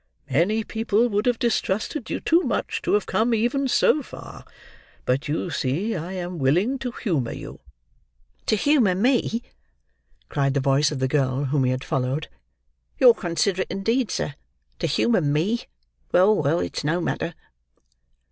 [0.31, 4.45] Many people would have distrusted you too much to have come even so far,
[5.05, 7.59] but you see I am willing to humour you."
[8.47, 9.43] "To humour me!"
[10.27, 12.29] cried the voice of the girl whom he had followed.
[12.97, 14.33] "You're considerate, indeed, sir.
[14.79, 15.65] To humour me!
[16.11, 17.35] Well, well, it's no matter."